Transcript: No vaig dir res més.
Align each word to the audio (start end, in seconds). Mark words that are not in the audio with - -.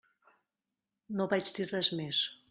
No 1.19 1.27
vaig 1.35 1.51
dir 1.59 1.67
res 1.73 1.91
més. 2.01 2.23